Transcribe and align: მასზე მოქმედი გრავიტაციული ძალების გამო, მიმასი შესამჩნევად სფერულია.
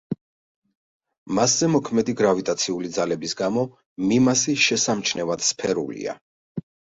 მასზე 1.39 1.67
მოქმედი 1.73 2.15
გრავიტაციული 2.21 2.91
ძალების 2.95 3.37
გამო, 3.43 3.67
მიმასი 4.07 4.57
შესამჩნევად 4.65 5.47
სფერულია. 5.51 6.19